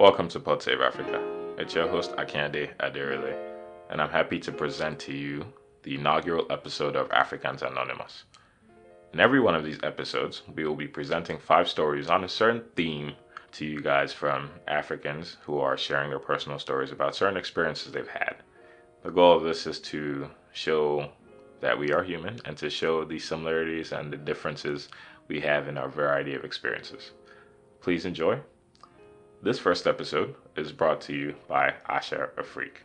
[0.00, 1.22] Welcome to Pod Save Africa.
[1.58, 3.36] It's your host Akande Adirele,
[3.90, 5.44] and I'm happy to present to you
[5.82, 8.24] the inaugural episode of Africans Anonymous.
[9.12, 12.64] In every one of these episodes, we will be presenting five stories on a certain
[12.76, 13.12] theme
[13.52, 18.08] to you guys from Africans who are sharing their personal stories about certain experiences they've
[18.08, 18.36] had.
[19.02, 21.10] The goal of this is to show
[21.60, 24.88] that we are human and to show the similarities and the differences
[25.28, 27.10] we have in our variety of experiences.
[27.82, 28.40] Please enjoy.
[29.42, 32.82] This first episode is brought to you by Asa Afrique.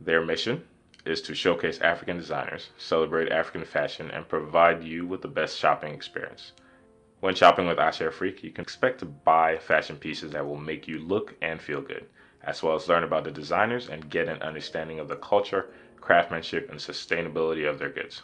[0.00, 0.62] Their mission
[1.04, 5.92] is to showcase African designers, celebrate African fashion, and provide you with the best shopping
[5.92, 6.52] experience.
[7.18, 10.86] When shopping with Asa Afrique, you can expect to buy fashion pieces that will make
[10.86, 12.06] you look and feel good,
[12.44, 15.70] as well as learn about the designers and get an understanding of the culture,
[16.00, 18.22] craftsmanship, and sustainability of their goods.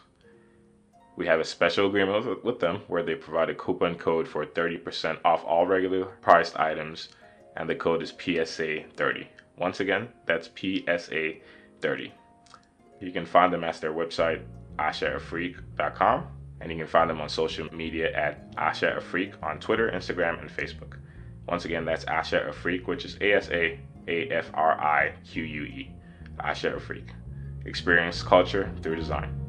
[1.17, 5.19] We have a special agreement with them where they provide a coupon code for 30%
[5.25, 7.09] off all regular priced items,
[7.57, 9.27] and the code is PSA30.
[9.57, 12.11] Once again, that's PSA30.
[13.01, 14.43] You can find them at their website,
[14.79, 16.27] asaafrique.com,
[16.61, 20.99] and you can find them on social media at Asha on Twitter, Instagram, and Facebook.
[21.47, 25.63] Once again, that's Asha which is A S A A F R I Q U
[25.65, 25.91] E.
[26.41, 27.11] Asa Afrique.
[27.67, 29.44] Experience culture through design.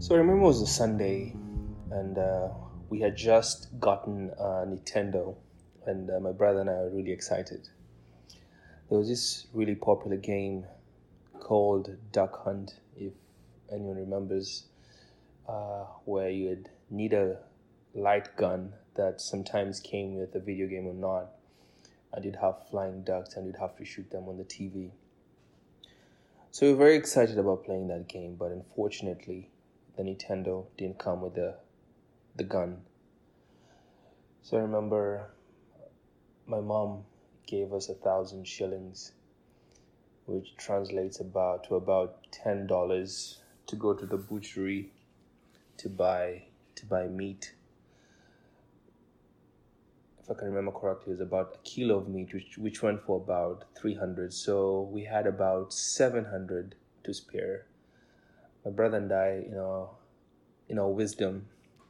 [0.00, 1.34] So I remember it was a Sunday,
[1.90, 2.50] and uh,
[2.88, 5.34] we had just gotten a Nintendo,
[5.86, 7.68] and uh, my brother and I were really excited.
[8.88, 10.66] There was this really popular game
[11.40, 13.12] called Duck Hunt, if
[13.72, 14.66] anyone remembers,
[15.48, 17.38] uh, where you'd need a
[17.92, 21.32] light gun that sometimes came with a video game or not,
[22.12, 24.92] and you'd have flying ducks and you'd have to shoot them on the TV.
[26.52, 29.50] So we were very excited about playing that game, but unfortunately,
[29.98, 31.56] the Nintendo didn't come with the
[32.36, 32.82] the gun.
[34.42, 35.30] So I remember
[36.46, 37.02] my mom
[37.48, 39.12] gave us a thousand shillings,
[40.26, 44.92] which translates about to about ten dollars to go to the butchery
[45.78, 46.44] to buy
[46.76, 47.54] to buy meat.
[50.20, 53.02] If I can remember correctly, it was about a kilo of meat, which which went
[53.04, 54.32] for about three hundred.
[54.32, 57.66] So we had about seven hundred to spare
[58.68, 59.90] my brother and I, you know,
[60.68, 61.46] in our wisdom,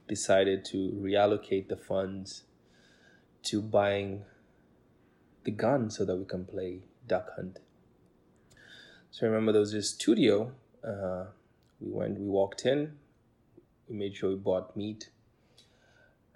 [0.06, 2.44] decided to reallocate the funds
[3.42, 4.22] to buying
[5.42, 7.58] the gun so that we can play duck hunt.
[9.10, 10.52] So I remember there was this studio.
[10.84, 11.24] Uh,
[11.80, 12.92] we went, we walked in,
[13.88, 15.10] we made sure we bought meat,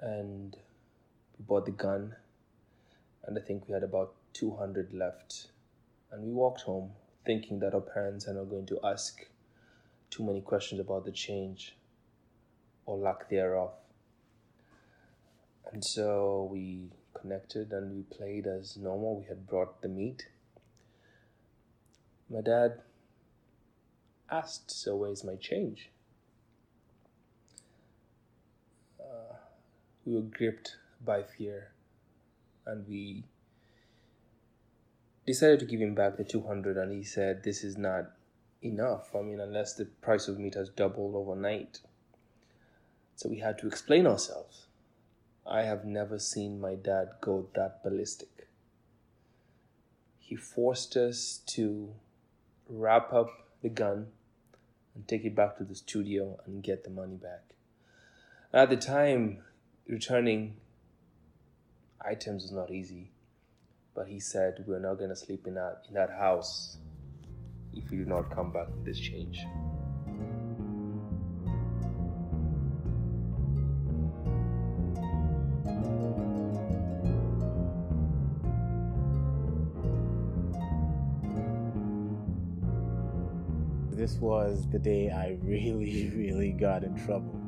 [0.01, 0.57] and
[1.39, 2.17] we bought the gun,
[3.25, 5.53] and I think we had about 200 left.
[6.11, 6.91] And we walked home
[7.25, 9.25] thinking that our parents are not going to ask
[10.13, 11.75] too many questions about the change
[12.85, 13.73] or lack thereof.
[15.73, 19.19] And so we connected and we played as normal.
[19.19, 20.27] We had brought the meat.
[22.29, 22.83] My dad
[24.31, 25.91] asked, So where's my change?
[29.01, 29.37] Uh,
[30.05, 31.73] we were gripped by fear
[32.67, 33.25] and we
[35.27, 38.11] decided to give him back the 200 and he said this is not
[38.63, 39.15] enough.
[39.15, 41.81] I mean, unless the price of meat has doubled overnight.
[43.17, 44.67] So we had to explain ourselves.
[45.47, 48.49] I have never seen my dad go that ballistic.
[50.19, 51.93] He forced us to
[52.69, 53.29] wrap up
[53.61, 54.09] the gun
[54.95, 57.43] and take it back to the studio and get the money back.
[58.53, 59.39] At the time,
[59.89, 60.57] returning
[62.01, 63.11] items was not easy,
[63.95, 66.77] but he said, We're not going to sleep in that, in that house
[67.75, 69.45] if you do not come back with this change.
[83.91, 87.39] This was the day I really, really got in trouble.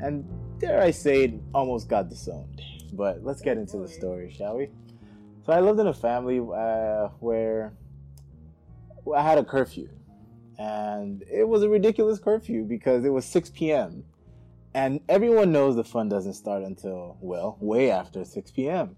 [0.00, 0.24] And
[0.58, 2.60] dare I say almost got disowned.
[2.92, 4.68] But let's get into the story, shall we?
[5.46, 7.72] So I lived in a family uh, where
[9.14, 9.88] I had a curfew,
[10.58, 14.04] and it was a ridiculous curfew because it was 6 p.m.
[14.74, 18.96] And everyone knows the fun doesn't start until, well, way after 6 p.m.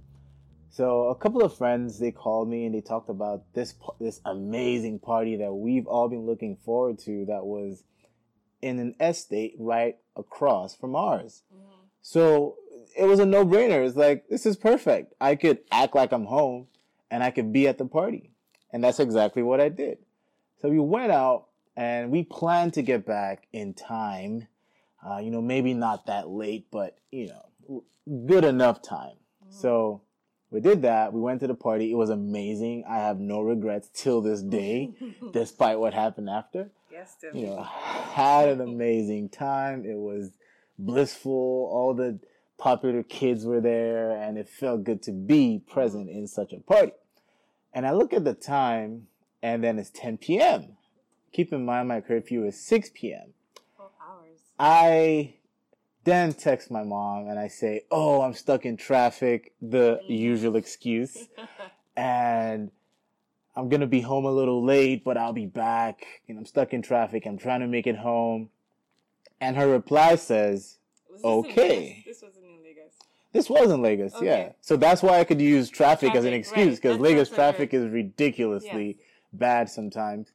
[0.75, 4.99] So a couple of friends they called me and they talked about this this amazing
[4.99, 7.85] party that we've all been looking forward to that was
[8.61, 11.43] in an estate right across from ours.
[11.55, 11.87] Mm-hmm.
[12.03, 12.57] So
[12.99, 13.87] it was a no-brainer.
[13.87, 15.15] It's like this is perfect.
[15.21, 16.67] I could act like I'm home
[17.09, 18.34] and I could be at the party.
[18.75, 19.99] And that's exactly what I did.
[20.61, 24.49] So we went out and we planned to get back in time.
[25.01, 27.85] Uh, you know, maybe not that late, but you know,
[28.27, 29.15] good enough time.
[29.49, 30.03] So
[30.51, 31.13] we did that.
[31.13, 31.93] We went to the party.
[31.93, 32.83] It was amazing.
[32.89, 34.91] I have no regrets till this day,
[35.33, 36.71] despite what happened after.
[36.91, 39.85] yes, You know, had an amazing time.
[39.85, 40.33] It was
[40.81, 41.33] blissful.
[41.33, 42.19] All the
[42.59, 46.93] popular kids were there, and it felt good to be present in such a party.
[47.75, 49.09] And I look at the time,
[49.43, 50.77] and then it's 10 p.m.
[51.33, 53.35] Keep in mind, my curfew is 6 p.m.
[53.77, 54.39] Twelve hours.
[54.59, 55.35] I
[56.05, 61.29] then text my mom and I say, Oh, I'm stuck in traffic, the usual excuse.
[61.97, 62.73] And
[63.55, 66.05] I'm gonna be home a little late, but I'll be back.
[66.29, 67.25] And I'm stuck in traffic.
[67.25, 68.51] I'm trying to make it home.
[69.41, 70.79] And her reply says,
[71.09, 72.05] Was this Okay.
[73.35, 74.13] This wasn't in Vegas.
[74.13, 74.53] This wasn't Lagos, yeah.
[74.61, 77.41] So that's why I could use traffic, as an excuse, because That's- Lagos that's what
[77.41, 78.99] I traffic is ridiculously
[79.33, 80.33] bad sometimes.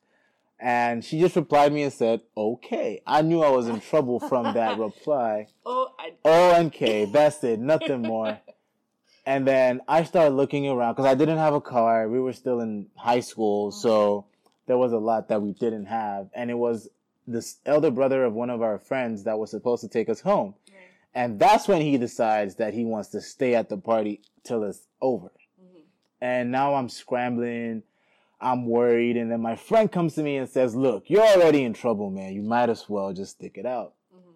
[0.59, 3.01] And she just replied me and said, Okay.
[3.07, 5.47] I knew I was in trouble from that reply.
[5.65, 6.11] Oh, I.
[6.25, 8.39] O and K, that's it, nothing more.
[9.25, 12.09] And then I started looking around because I didn't have a car.
[12.09, 13.79] We were still in high school, mm-hmm.
[13.79, 14.25] so
[14.65, 16.29] there was a lot that we didn't have.
[16.33, 16.89] And it was
[17.27, 20.55] this elder brother of one of our friends that was supposed to take us home.
[21.13, 24.87] And that's when he decides that he wants to stay at the party till it's
[25.01, 25.31] over.
[25.61, 25.81] Mhm.
[26.21, 27.83] And now I'm scrambling.
[28.39, 29.17] I'm worried.
[29.17, 32.33] And then my friend comes to me and says, Look, you're already in trouble, man.
[32.33, 33.95] You might as well just stick it out.
[34.13, 34.33] Mhm.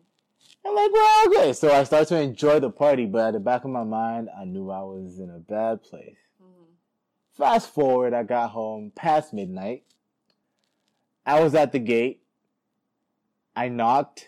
[0.65, 1.53] I'm like, well, okay.
[1.53, 4.45] So I start to enjoy the party, but at the back of my mind, I
[4.45, 6.17] knew I was in a bad place.
[6.41, 6.65] Mhm.
[7.33, 9.83] Fast forward, I got home past midnight.
[11.25, 12.21] I was at the gate.
[13.55, 14.27] I knocked.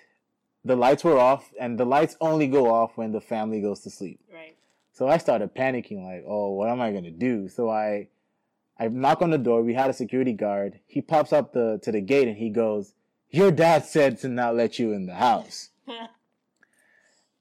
[0.66, 3.90] The lights were off, and the lights only go off when the family goes to
[3.90, 4.20] sleep.
[4.34, 4.58] Right.
[4.92, 7.48] So I started panicking, like, oh, what am I gonna do?
[7.48, 8.10] So I,
[8.80, 9.62] I knock on the door.
[9.62, 10.80] We had a security guard.
[10.88, 12.94] He pops up the to the gate and he goes,
[13.30, 15.70] "Your dad said to not let you in the house."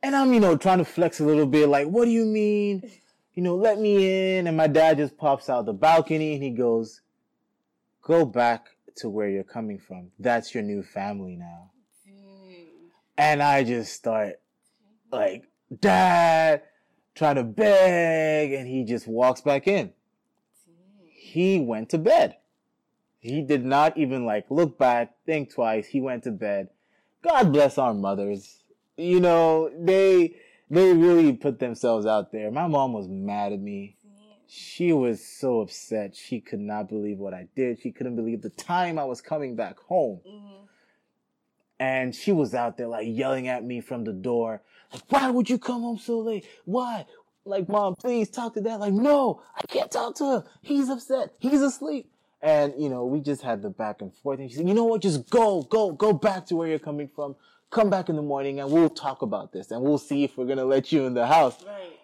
[0.05, 2.91] And I'm, you know, trying to flex a little bit, like, what do you mean?
[3.32, 4.47] You know, let me in.
[4.47, 7.00] And my dad just pops out the balcony and he goes,
[8.03, 8.67] go back
[8.97, 10.11] to where you're coming from.
[10.19, 11.71] That's your new family now.
[13.16, 14.40] And I just start
[15.11, 15.44] like,
[15.81, 16.62] dad,
[17.14, 18.52] trying to beg.
[18.52, 19.93] And he just walks back in.
[21.08, 22.37] He went to bed.
[23.19, 25.87] He did not even like look back, think twice.
[25.87, 26.69] He went to bed.
[27.22, 28.62] God bless our mothers.
[28.96, 30.37] You know, they
[30.70, 32.50] they really put themselves out there.
[32.50, 33.96] My mom was mad at me.
[34.46, 36.14] She was so upset.
[36.14, 37.81] She could not believe what I did.
[37.81, 40.20] She couldn't believe the time I was coming back home.
[40.26, 40.63] Mhm.
[41.81, 44.62] And she was out there like yelling at me from the door.
[44.93, 46.47] Like, why would you come home so late?
[46.65, 47.05] Why?
[47.44, 48.76] Like, mom, please talk to dad.
[48.76, 50.43] Like, no, I can't talk to him.
[50.62, 51.31] He's upset.
[51.41, 52.11] He's asleep.
[52.41, 54.38] And, you know, we just had the back and forth.
[54.38, 55.03] And she said, you know what?
[55.03, 57.37] Just go, go, go back to where you're coming from.
[57.71, 60.44] Come back in the morning and we'll talk about this and we'll see if we're
[60.44, 61.56] going to let you in the house.
[61.65, 61.99] Right.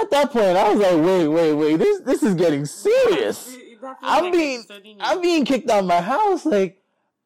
[0.00, 1.76] At that point, I was like, wait, wait, wait.
[1.76, 3.56] This, this is getting serious.
[4.02, 4.64] I'm being-
[5.00, 6.44] I'm being kicked out of my house.
[6.46, 6.82] Like,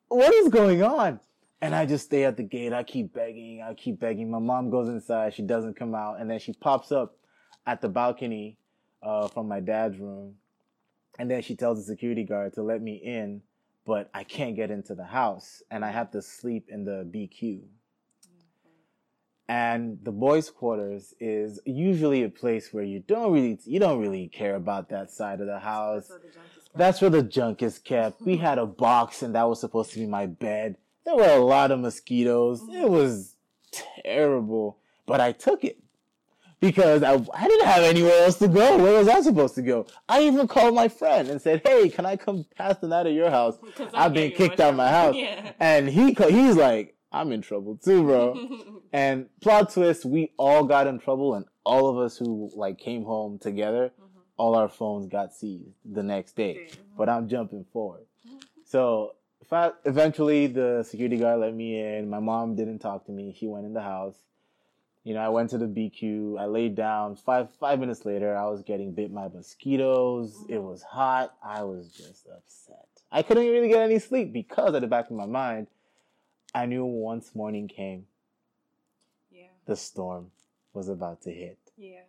[0.08, 1.20] what is going on?
[1.62, 2.72] And I just stay at the gate.
[2.72, 3.62] I keep begging.
[3.62, 4.30] I keep begging.
[4.30, 5.34] My mom goes inside.
[5.34, 6.20] She doesn't come out.
[6.20, 7.16] And then she pops up
[7.66, 8.58] at the balcony
[9.02, 10.36] uh, from my dad's room.
[11.18, 13.42] And then she tells the security guard to let me in,
[13.84, 15.62] but I can't get into the house.
[15.70, 17.60] And I have to sleep in the BQ.
[19.48, 24.28] And the boys' quarters is usually a place where you don't really, you don't really
[24.28, 26.06] care about that side of the house.
[26.06, 26.78] That's where the junk is kept.
[26.78, 28.22] That's where the junk is kept.
[28.22, 30.76] We had a box and that was supposed to be my bed.
[31.04, 32.62] There were a lot of mosquitoes.
[32.70, 33.36] It was
[33.72, 35.78] terrible, but I took it
[36.60, 38.76] because I, I didn't have anywhere else to go.
[38.78, 39.86] Where was I supposed to go?
[40.08, 43.12] I even called my friend and said, Hey, can I come pass the night at
[43.12, 43.56] your house?
[43.94, 45.14] I've been kicked out of my house.
[45.20, 45.52] Yeah.
[45.58, 48.48] And he, he's like, I'm in trouble too, bro.
[48.92, 53.04] and plot twist, we all got in trouble and all of us who like came
[53.04, 54.20] home together, Mhm.
[54.36, 56.76] all our phones got seized the next day Damn.
[56.96, 58.04] but I'm jumping forward.
[58.64, 59.19] So if I,
[59.84, 62.08] eventually the security guard let me in.
[62.08, 63.34] My mom didn't talk to me.
[63.38, 64.16] She went in the house.
[65.02, 66.38] You know, I went to the BQ.
[66.38, 67.16] I laid down.
[67.16, 70.44] Five five minutes later, I was getting bit by mosquitoes.
[70.48, 71.34] It was hot.
[71.42, 72.86] I was just upset.
[73.10, 75.66] I couldn't really get any sleep because at the back of my mind,
[76.54, 78.06] I knew once morning came,
[79.32, 79.46] Yeah.
[79.66, 80.30] the storm
[80.74, 82.02] was about to hit, Yeah.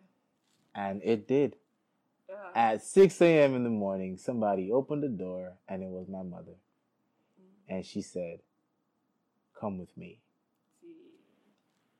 [0.74, 1.56] and it did.
[2.54, 3.54] At 6 a.m.
[3.54, 6.54] in the morning, somebody opened the door, and it was my mother.
[7.72, 8.40] And she said,
[9.58, 10.20] Come with me.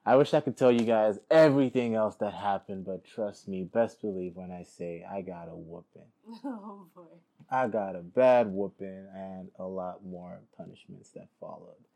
[0.05, 4.03] I wish I could tell you guys everything else that happened, but trust me, best
[4.03, 6.11] believe when I say I got a whooping.
[6.45, 7.05] Oh boy.
[7.51, 11.87] I got a bad whooping and a lot more punishments that followed.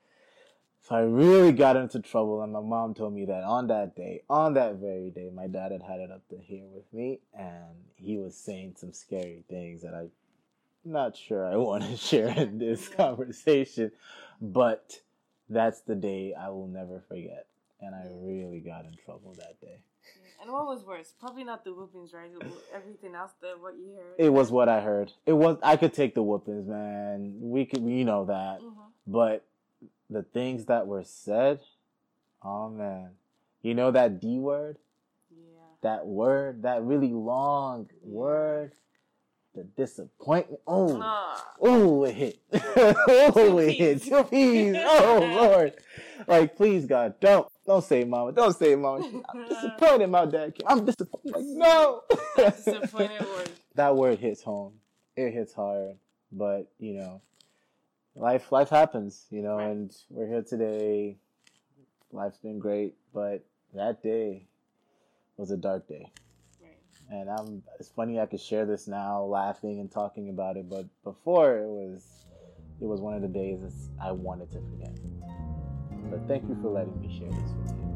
[0.81, 4.23] So I really got into trouble, and my mom told me that on that day,
[4.31, 7.75] on that very day, my dad had had it up to here with me, and
[7.97, 10.11] he was saying some scary things that I'm
[10.93, 13.93] not sure I want to share in this conversation,
[14.41, 15.01] but
[15.49, 17.47] that's the day I will never forget,
[17.81, 19.79] and I really got in trouble that day.
[20.41, 21.13] And what was worse?
[21.19, 22.31] Probably not the whoopings, right?
[22.75, 24.15] Everything else, the what you heard.
[24.19, 25.13] It was what I heard.
[25.25, 27.37] It was I could take the whoopings, man.
[27.41, 28.61] We could, you know that.
[28.61, 28.75] Mhm.
[29.07, 29.45] But
[30.11, 31.61] the things that were said,
[32.43, 33.11] oh man,
[33.63, 34.79] you know that D word,
[35.31, 35.39] Yeah.
[35.81, 38.73] that word, that really long word,
[39.57, 40.61] the disappointment.
[40.67, 41.45] Oh, Ah.
[41.61, 42.39] oh, it hit.
[42.53, 44.03] oh, it hit.
[44.05, 44.77] Two P's.
[44.79, 45.73] Oh Lord,
[46.29, 49.23] like please God, don't don't say mama, don't say mama.
[49.31, 50.55] I'm disappointed, my dad.
[50.55, 50.67] came.
[50.69, 51.35] I'm disappointed.
[51.35, 52.03] Like no.
[52.37, 53.51] Disappointed word.
[53.75, 54.75] that word hits home.
[55.17, 55.97] It hits hard,
[56.31, 57.23] but you know,
[58.15, 59.71] life life happens, you know, Right.
[59.71, 61.17] and we're here today.
[62.13, 63.45] Life's been great, but
[63.75, 64.47] that day
[65.39, 66.13] was a dark day.
[67.11, 70.87] And I'm it's funny I could share this now laughing and talking about it, but
[71.05, 72.05] before it was
[72.81, 74.99] it was one of the days I wanted to forget.
[76.11, 77.87] But thank you for letting me share this with you.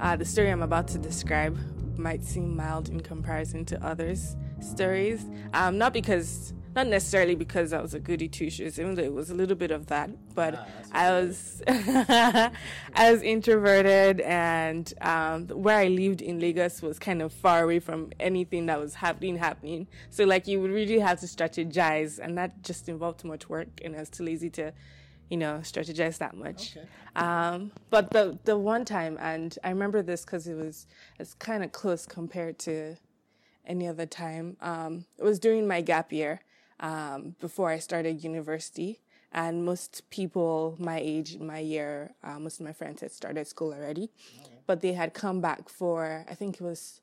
[0.00, 1.58] Uh, the story I'm about to describe
[1.98, 5.26] might seem mild in comparison to others' stories.
[5.52, 9.12] Um, not because, not necessarily because I was a goody two shoes, even though it
[9.12, 10.10] was a little bit of that.
[10.32, 12.52] But I was, I
[13.10, 18.12] was introverted, and um, where I lived in Lagos was kind of far away from
[18.20, 19.36] anything that was happening.
[19.36, 19.88] Happening.
[20.10, 23.68] So like you would really have to strategize, and that just involved too much work,
[23.84, 24.72] and I was too lazy to
[25.28, 26.78] you know, strategize that much.
[27.14, 30.86] Um, but the the one time, and I remember this because it was
[31.18, 32.96] it's kind of close compared to
[33.66, 34.56] any other time.
[34.60, 36.40] Um, it was during my gap year
[36.80, 39.00] um, before I started university,
[39.32, 43.72] and most people my age, my year, uh, most of my friends had started school
[43.72, 44.10] already,
[44.66, 47.00] but they had come back for I think it was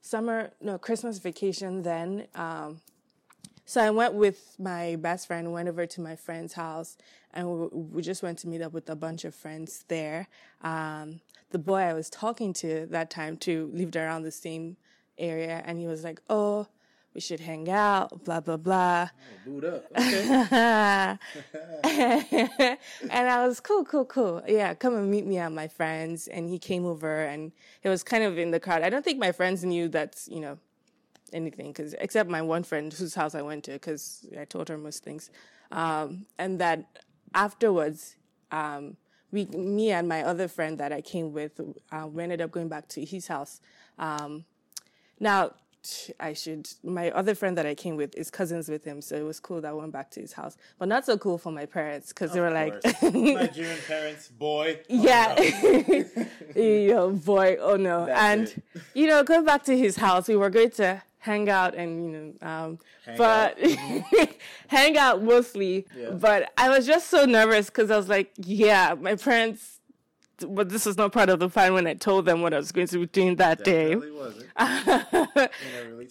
[0.00, 2.26] summer, no Christmas vacation then.
[2.34, 2.80] Um,
[3.64, 6.96] so I went with my best friend, went over to my friend's house,
[7.34, 10.28] and we, we just went to meet up with a bunch of friends there.
[10.62, 14.76] Um, the boy I was talking to that time too lived around the same
[15.18, 16.66] area, and he was like, "Oh,
[17.14, 19.08] we should hang out, blah blah blah."
[19.44, 19.84] Boot up.
[21.84, 22.78] Okay.
[23.10, 24.42] and I was cool, cool, cool.
[24.46, 26.28] Yeah, come and meet me at my friends.
[26.28, 28.82] And he came over, and it was kind of in the crowd.
[28.82, 30.58] I don't think my friends knew that you know
[31.32, 34.78] anything, because except my one friend whose house I went to, because I told her
[34.78, 35.30] most things.
[35.70, 37.02] Um, and that
[37.34, 38.16] afterwards,
[38.50, 38.96] um,
[39.30, 41.60] we, me and my other friend that I came with,
[41.92, 43.60] uh, we ended up going back to his house.
[43.98, 44.44] Um,
[45.20, 45.52] now,
[46.20, 49.22] I should, my other friend that I came with is cousins with him, so it
[49.22, 50.56] was cool that I went back to his house.
[50.78, 54.80] But not so cool for my parents, because they were like, Nigerian parents, boy.
[54.88, 55.40] yeah.
[56.56, 58.06] Yo, boy, oh no.
[58.06, 58.82] That's and, it.
[58.94, 62.10] you know, going back to his house, we were going to hang out and, you
[62.10, 62.78] know, um,
[63.16, 63.58] but
[64.68, 65.86] hang out mostly.
[65.96, 66.10] Yeah.
[66.10, 69.77] But I was just so nervous because I was like, yeah, my parents,
[70.46, 72.72] but this was not part of the plan when I told them what I was
[72.72, 73.96] going to be doing that day.
[73.96, 74.46] wasn't.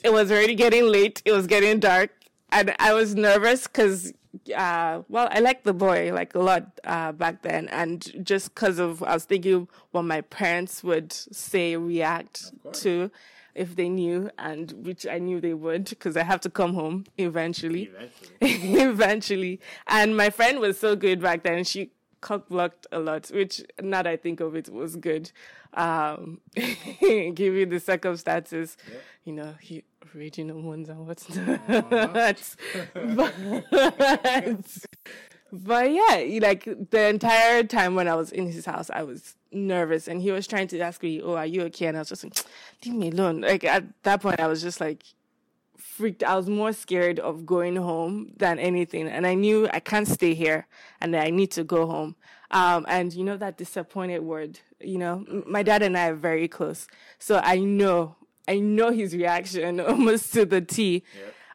[0.04, 1.22] it was already getting late.
[1.26, 2.12] It was getting dark,
[2.52, 4.14] and I was nervous because,
[4.56, 8.80] uh, well, I liked the boy like a lot uh, back then, and just because
[8.80, 13.12] of I was thinking what my parents would say, react to
[13.56, 17.06] if they knew, and which I knew they would because I have to come home
[17.18, 17.90] eventually.
[18.42, 21.64] eventually, and my friend was so good back then.
[21.64, 25.32] She cock blocked a lot, which now that I think of it was good.
[25.74, 28.78] Um, given the circumstances,
[29.26, 29.84] you know, he
[30.14, 31.68] raging on ones and what's not.
[31.68, 32.44] but,
[35.52, 40.08] but yeah, like the entire time when I was in his house, I was nervous,
[40.08, 42.24] and he was trying to ask me, "Oh, are you okay?" And I was just
[42.24, 42.38] like,
[42.86, 45.04] "Leave me alone." Like at that point, I was just like
[45.98, 46.24] freaked.
[46.24, 50.34] I was more scared of going home than anything, and I knew I can't stay
[50.34, 50.68] here,
[51.01, 52.16] and I need to go home.
[52.51, 54.60] Um, and you know that disappointed word.
[54.80, 56.88] You know, my dad and I are very close,
[57.20, 58.16] so I know,
[58.48, 61.04] I know his reaction almost to the T.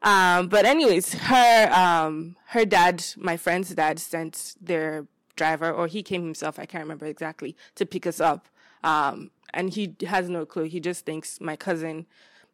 [0.03, 5.07] Um, but anyways, her um, her dad, my friend's dad, sent their
[5.37, 6.59] driver, or he came himself.
[6.59, 8.49] I can't remember exactly to pick us up.
[8.83, 10.65] Um, and he has no clue.
[10.65, 12.07] He just thinks my cousin,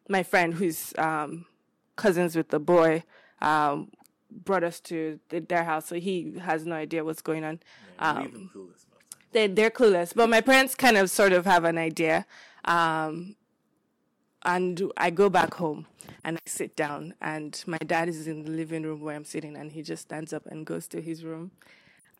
[0.07, 1.45] my friend, who's um,
[2.05, 3.03] cousins with the boy
[3.41, 3.91] um,
[4.31, 7.59] brought us to the, their house, so he has no idea what's going on.
[7.99, 8.85] Um, clueless
[9.31, 12.25] they they're clueless, but my parents kind of sort of have an idea.
[12.65, 13.35] Um,
[14.43, 15.85] and I go back home
[16.23, 19.55] and I sit down, and my dad is in the living room where I'm sitting,
[19.55, 21.51] and he just stands up and goes to his room,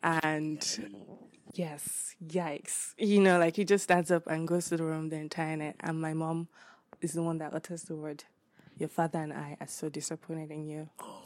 [0.02, 0.60] and
[1.54, 5.16] yes, yikes, you know, like he just stands up and goes to the room the
[5.16, 6.48] entire night, and my mom
[7.00, 8.24] is the one that utters the word,
[8.80, 11.22] "Your father and I are so disappointed in you." Oh,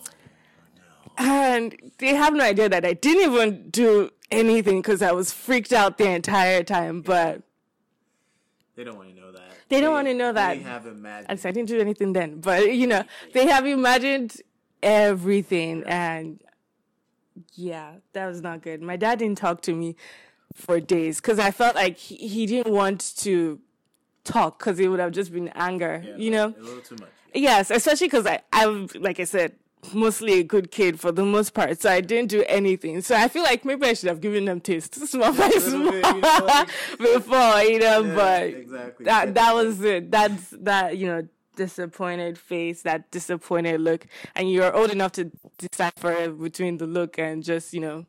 [1.16, 5.72] and they have no idea that I didn't even do anything because I was freaked
[5.72, 7.00] out the entire time.
[7.00, 7.42] But
[8.76, 9.52] They don't want to know that.
[9.68, 10.56] They don't wanna know that.
[10.58, 11.26] They have imagined.
[11.30, 12.40] I said I didn't do anything then.
[12.40, 14.42] But you know, they have imagined
[14.82, 16.40] everything, and
[17.54, 18.82] yeah, that was not good.
[18.82, 19.96] My dad didn't talk to me
[20.54, 23.60] for days because I felt like he, he didn't want to
[24.24, 26.02] talk because it would have just been anger.
[26.04, 27.10] Yeah, you know, a little too much.
[27.34, 29.52] Yes, especially because I, I'm like I said,
[29.92, 33.00] mostly a good kid for the most part, so I didn't do anything.
[33.02, 36.06] So I feel like maybe I should have given them taste small by small bit,
[36.06, 38.02] you know, like- before, you know.
[38.02, 39.04] Yeah, but exactly.
[39.06, 40.10] that that was it.
[40.10, 46.30] That's that you know disappointed face, that disappointed look, and you're old enough to decipher
[46.30, 48.06] between the look and just you know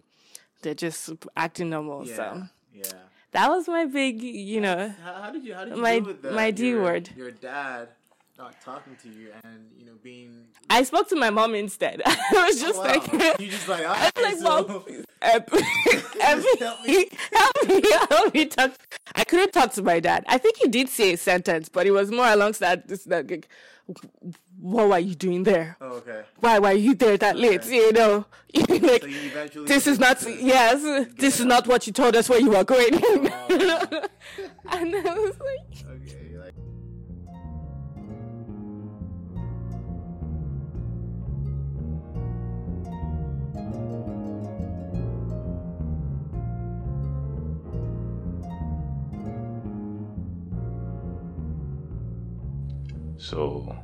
[0.61, 2.05] they're just acting normal.
[2.07, 2.15] Yeah.
[2.15, 2.83] So Yeah.
[3.31, 4.93] that was my big, you know.
[5.03, 5.53] How, how did you?
[5.55, 6.33] How did you My- deal with that?
[6.33, 7.09] my D Your- word.
[7.17, 7.89] Your dad
[8.37, 10.45] not talking to you and you know being.
[10.69, 12.01] I spoke to my mom instead.
[12.05, 12.83] I was just Wow.
[12.85, 13.39] like.
[13.39, 15.49] you just like, I was like, "Alright, Mom, so- help,
[16.59, 18.71] help me, help me, help me talk.
[19.15, 20.25] I couldn't talk to my dad.
[20.27, 23.47] I think he did say a sentence, but it was more alongside this, like, like,
[24.59, 25.77] what were you doing there?
[25.79, 26.23] Oh, okay.
[26.39, 27.61] Why were you there that late?
[27.61, 27.75] Okay.
[27.75, 28.25] You know,
[28.67, 30.81] like, So you this is not, yes,
[31.17, 32.89] this is not what you told us where you were going.
[32.93, 34.01] Oh,
[34.71, 36.24] and I was like, Okay.
[53.25, 53.75] So,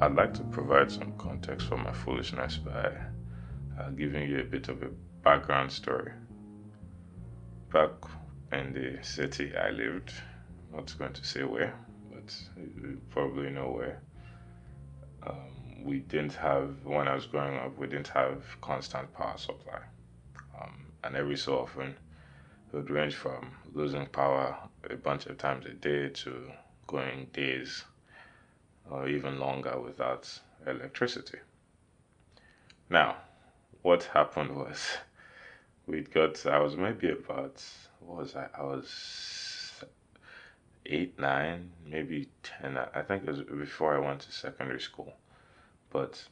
[0.00, 2.90] I'd like to provide some context for my foolishness by
[3.78, 4.88] uh, giving you a bit of a
[5.22, 6.10] background story.
[7.72, 7.92] Back
[8.50, 10.12] in the city I lived,
[10.72, 11.72] not going to say where,
[12.12, 14.02] but you probably know where.
[15.24, 19.82] Um, we didn't have, when I was growing up, we didn't have constant power supply.
[20.60, 24.58] Um, and every so often, it would range from losing power
[24.90, 26.50] a bunch of times a day to
[26.88, 27.84] going days
[28.90, 31.38] or even longer without electricity.
[32.90, 33.16] Now,
[33.82, 34.98] what happened was
[35.86, 37.62] we got, I was maybe about,
[38.00, 38.48] what was I?
[38.56, 39.84] I was
[40.86, 42.76] eight, nine, maybe 10.
[42.76, 45.14] I think it was before I went to secondary school.
[45.90, 46.22] But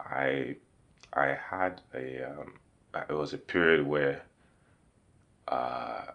[0.00, 0.56] I,
[1.12, 2.54] I had a, um,
[3.08, 4.22] it was a period where
[5.48, 6.06] uh,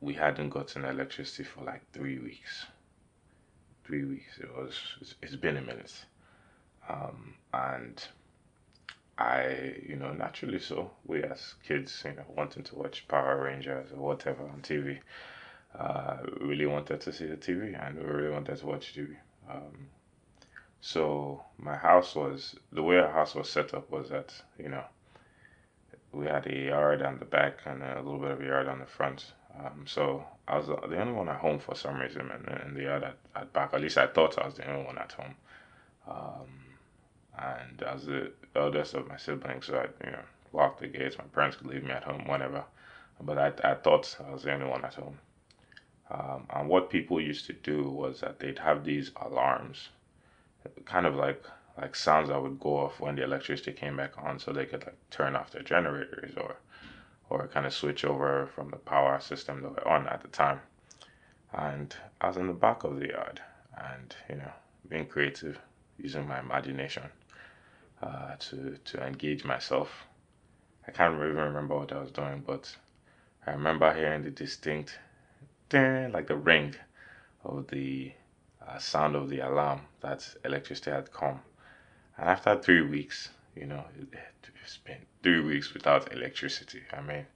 [0.00, 2.66] we hadn't gotten electricity for like three weeks
[3.86, 4.38] three weeks.
[4.38, 4.74] It was.
[5.00, 5.92] It's, it's been a minute,
[6.88, 8.02] um, and
[9.18, 10.90] I, you know, naturally so.
[11.06, 14.98] We as kids, you know, wanting to watch Power Rangers or whatever on TV,
[15.78, 19.16] uh, really wanted to see the TV, and we really wanted to watch TV.
[19.48, 19.88] Um,
[20.80, 24.84] so my house was the way our house was set up was that you know
[26.16, 28.78] we had a yard on the back and a little bit of a yard on
[28.78, 29.32] the front.
[29.58, 32.82] Um, so I was the only one at home for some reason, and, and the
[32.82, 33.74] yard at, at back.
[33.74, 35.34] At least I thought I was the only one at home.
[36.08, 36.66] Um,
[37.38, 41.18] and I was the eldest of my siblings, so I, you know, locked the gates.
[41.18, 42.64] My parents could leave me at home whenever,
[43.20, 45.18] but I, I thought I was the only one at home.
[46.10, 49.88] Um, and what people used to do was that they'd have these alarms,
[50.84, 51.42] kind of like
[51.78, 54.84] like sounds that would go off when the electricity came back on, so they could
[54.84, 56.56] like turn off their generators or
[57.28, 60.60] or kind of switch over from the power system that were on at the time.
[61.52, 63.40] And I was in the back of the yard
[63.76, 64.52] and, you know,
[64.88, 65.58] being creative,
[65.98, 67.04] using my imagination
[68.02, 70.04] uh, to, to engage myself.
[70.86, 72.76] I can't even remember what I was doing, but
[73.46, 74.98] I remember hearing the distinct,
[75.72, 76.76] like the ring
[77.44, 78.12] of the
[78.66, 81.40] uh, sound of the alarm that electricity had come.
[82.18, 83.84] After three weeks, you know,
[84.84, 86.82] been three weeks without electricity.
[86.92, 87.26] I mean,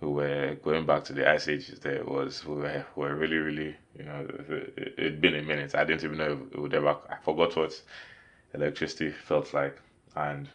[0.00, 1.80] we were going back to the ice ages.
[1.80, 5.74] There was we were, we were really, really, you know, it, it'd been a minute.
[5.74, 6.96] I didn't even know it would ever.
[7.10, 7.80] I forgot what
[8.54, 9.78] electricity felt like.
[10.14, 10.48] And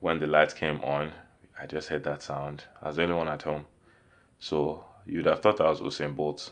[0.00, 1.12] when the lights came on,
[1.60, 2.64] I just heard that sound.
[2.82, 3.66] I was the only one at home,
[4.38, 6.50] so you'd have thought I was Usain Bolt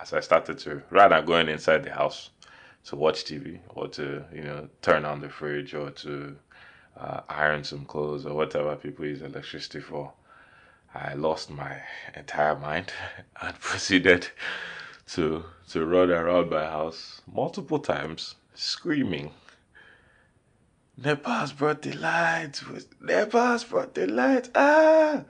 [0.00, 2.30] as I started to, rather than going inside the house
[2.86, 6.36] to watch TV or to you know turn on the fridge or to
[6.96, 10.12] uh, iron some clothes or whatever people use electricity for.
[10.94, 11.82] I lost my
[12.16, 12.92] entire mind
[13.42, 14.28] and proceeded
[15.08, 19.32] to to run around my house multiple times screaming.
[20.96, 22.64] NEPA's brought the lights.
[23.02, 24.48] NEPA's brought the lights.
[24.54, 25.24] Ah!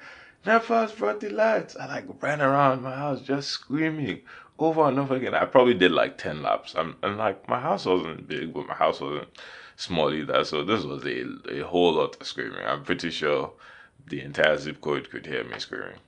[0.44, 1.74] NEPA's brought the lights.
[1.74, 4.20] I like ran around my house just screaming
[4.58, 5.34] over and over again.
[5.34, 6.74] I probably did like 10 laps.
[6.76, 9.28] I'm, and like my house wasn't big, but my house wasn't
[9.76, 10.44] small either.
[10.44, 12.64] So this was a, a whole lot of screaming.
[12.64, 13.52] I'm pretty sure
[14.06, 15.98] the entire zip code could hear me screaming.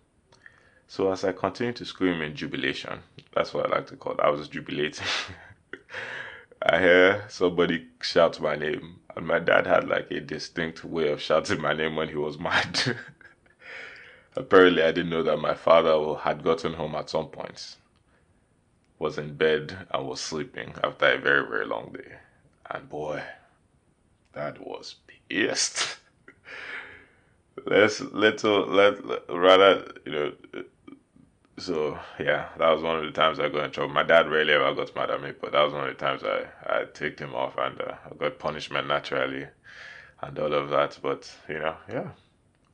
[0.86, 3.00] So as I continued to scream in jubilation,
[3.34, 4.20] that's what I like to call it.
[4.20, 5.06] I was jubilating.
[6.62, 11.20] I hear somebody shout my name, and my dad had like a distinct way of
[11.20, 12.96] shouting my name when he was mad.
[14.34, 17.76] Apparently, I didn't know that my father had gotten home at some point,
[18.98, 22.16] was in bed, and was sleeping after a very, very long day.
[22.70, 23.22] And boy,
[24.32, 24.96] that was
[25.28, 25.98] pissed.
[27.66, 30.32] let's little let rather you know
[31.58, 33.92] so yeah, that was one of the times I got in trouble.
[33.92, 36.22] My dad rarely ever got mad at me, but that was one of the times
[36.22, 39.46] I I ticked him off and uh, I got punishment naturally,
[40.22, 40.98] and all of that.
[41.02, 42.10] But you know, yeah,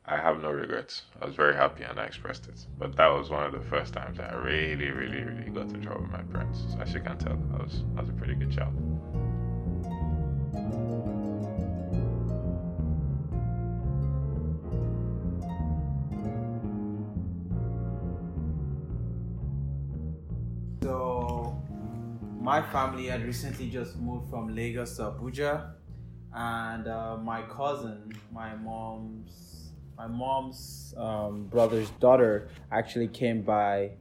[0.07, 1.03] I have no regrets.
[1.23, 2.67] I was very happy and I expressed it.
[2.79, 5.81] But that was one of the first times that I really, really, really got in
[5.81, 6.61] trouble with my parents.
[6.79, 8.75] As you can tell, I was I was a pretty good child.
[20.83, 21.57] So,
[22.43, 25.73] my family had recently just moved from Lagos to Abuja,
[26.35, 29.64] and uh, my cousin, my mom's,
[29.97, 33.93] my mom's um, brother's daughter, actually came by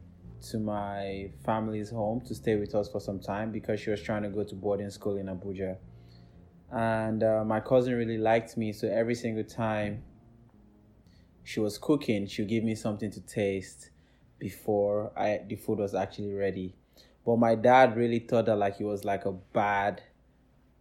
[0.50, 4.24] to my family's home to stay with us for some time because she was trying
[4.24, 5.78] to go to boarding school in Abuja.
[6.72, 10.04] And uh, my cousin really liked me, so every single time
[11.44, 13.92] she was cooking, she'd give me something to taste
[14.40, 16.76] before I, the food was actually ready
[17.26, 20.02] but my dad really thought that like it was like a bad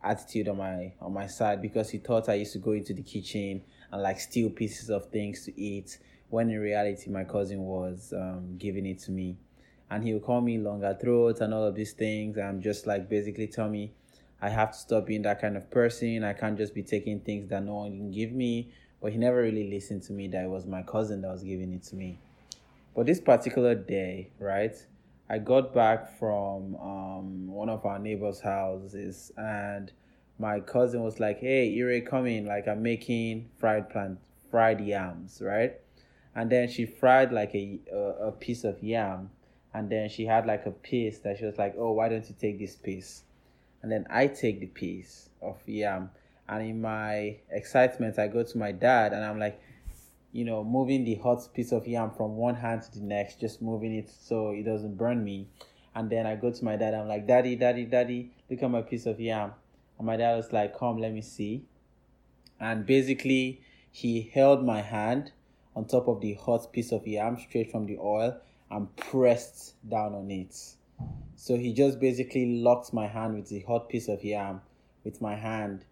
[0.03, 3.03] attitude on my on my side because he thought I used to go into the
[3.03, 5.99] kitchen and like steal pieces of things to eat
[6.31, 9.37] when in reality my cousin was um, giving it to me
[9.91, 13.09] and he would call me longer throat and all of these things and just like
[13.09, 13.93] basically tell me
[14.43, 16.25] I have to stop being that kind of person.
[16.25, 18.73] I can't just be taking things that no one can give me.
[19.01, 21.73] But he never really listened to me that it was my cousin that was giving
[21.73, 22.19] it to me.
[22.95, 24.75] But this particular day, right?
[25.31, 29.93] I got back from um, one of our neighbors' houses, and
[30.39, 32.47] my cousin was like, "Hey, Ire, come in!
[32.47, 34.19] Like I'm making fried plant,
[34.51, 35.81] fried yams, right?"
[36.35, 39.31] And then she fried like a, a a piece of yam,
[39.75, 42.35] and then she had like a piece that she was like, "Oh, why don't you
[42.39, 43.25] take this piece?"
[43.83, 46.11] And then I take the piece of yam,
[46.49, 49.61] and in my excitement, I go to my dad, and I'm like,
[50.33, 53.61] you know, moving the hot piece of yam from one hand to the next, just
[53.61, 55.49] moving it so it doesn't burn me.
[55.95, 58.81] And then I go to my dad, I'm like, Daddy, Daddy, Daddy, look at my
[58.81, 59.53] piece of yam.
[60.03, 61.63] And my dad was like, Come, let me see.
[62.59, 63.63] And basically,
[63.93, 65.31] he held my hand
[65.77, 68.37] on top of the hot piece of yam straight from the oil
[68.69, 70.57] and pressed down on it.
[71.37, 74.63] So he just basically locked my hand with the hot piece of yam
[75.05, 75.85] with my hand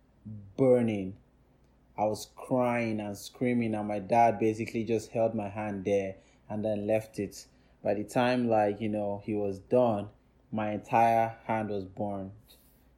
[0.56, 1.14] burning
[1.96, 6.16] I was crying and screaming, and my dad basically just held my hand there
[6.48, 7.46] and then left it.
[7.84, 10.08] By the time, like, you know, he was done,
[10.50, 12.32] my entire hand was burned.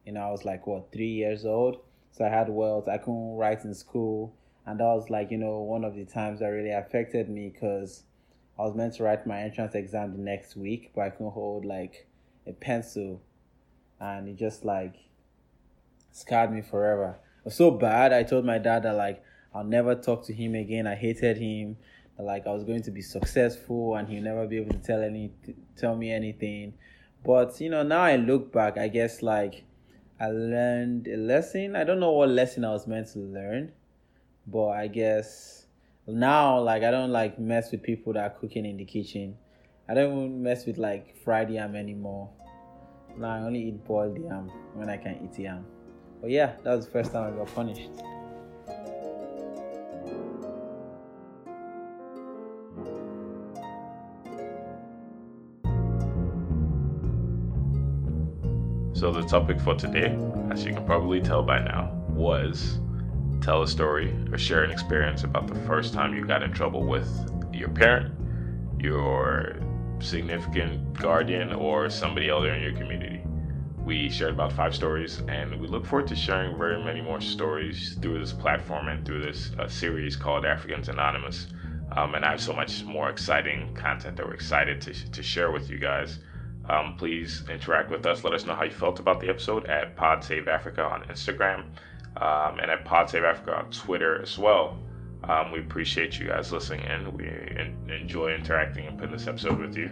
[0.05, 1.77] You know, I was like, what, three years old?
[2.11, 2.87] So I had welts.
[2.87, 4.35] I couldn't write in school.
[4.65, 8.03] And that was like, you know, one of the times that really affected me because
[8.57, 11.65] I was meant to write my entrance exam the next week, but I couldn't hold
[11.65, 12.07] like
[12.47, 13.21] a pencil.
[13.99, 14.95] And it just like
[16.11, 18.13] scarred me forever It was so bad.
[18.13, 20.87] I told my dad that like I'll never talk to him again.
[20.87, 21.77] I hated him.
[22.17, 25.31] Like I was going to be successful and he'll never be able to tell any
[25.75, 26.73] tell me anything.
[27.25, 29.63] But you know, now I look back, I guess like
[30.19, 31.75] I learned a lesson.
[31.75, 33.71] I don't know what lesson I was meant to learn,
[34.47, 35.65] but I guess
[36.07, 39.37] now like I don't like mess with people that are cooking in the kitchen.
[39.89, 42.29] I don't mess with like fried yam anymore.
[43.17, 45.65] Now I only eat boiled yam when I can eat yam.
[46.21, 47.89] But yeah, that was the first time I got punished.
[59.03, 60.17] So, the topic for today,
[60.49, 62.79] as you can probably tell by now, was
[63.41, 66.85] tell a story or share an experience about the first time you got in trouble
[66.85, 67.09] with
[67.51, 68.15] your parent,
[68.79, 69.57] your
[69.99, 73.21] significant guardian, or somebody else in your community.
[73.77, 77.97] We shared about five stories, and we look forward to sharing very many more stories
[78.01, 81.47] through this platform and through this uh, series called Africans Anonymous.
[81.91, 85.51] Um, and I have so much more exciting content that we're excited to, to share
[85.51, 86.19] with you guys.
[86.69, 88.23] Um, please interact with us.
[88.23, 91.65] Let us know how you felt about the episode at Pod Save Africa on Instagram
[92.17, 94.79] um, and at Pod Save Africa on Twitter as well.
[95.25, 97.13] Um, we appreciate you guys listening in.
[97.13, 99.89] We in- enjoy interacting and putting this episode with you.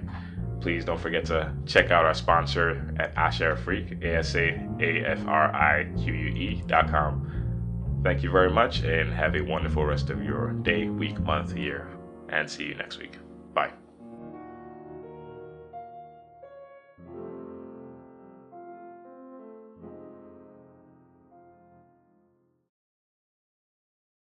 [0.59, 5.05] Please don't forget to check out our sponsor at Asa Afrique, A S A A
[5.05, 7.27] F R I Q U E dot com.
[8.03, 11.87] Thank you very much and have a wonderful rest of your day, week, month, year,
[12.29, 13.20] and see you next week.